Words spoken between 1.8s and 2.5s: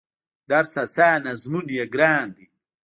ګران دی